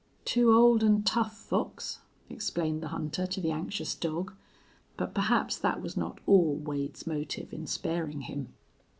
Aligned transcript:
"Too 0.25 0.51
old 0.51 0.83
an' 0.83 1.03
tough, 1.03 1.37
Fox," 1.37 1.99
explained 2.27 2.81
the 2.81 2.87
hunter 2.87 3.27
to 3.27 3.39
the 3.39 3.51
anxious 3.51 3.93
dog. 3.93 4.33
But 4.97 5.13
perhaps 5.13 5.59
that 5.59 5.79
was 5.79 5.95
not 5.95 6.17
all 6.25 6.55
Wade's 6.55 7.05
motive 7.05 7.53
in 7.53 7.67
sparing 7.67 8.21
him. 8.21 8.51